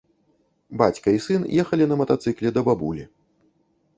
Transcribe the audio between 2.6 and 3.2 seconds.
бабулі.